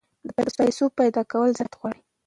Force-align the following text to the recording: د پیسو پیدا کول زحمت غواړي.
د 0.27 0.29
پیسو 0.57 0.85
پیدا 0.99 1.21
کول 1.31 1.49
زحمت 1.57 1.73
غواړي. 1.79 2.01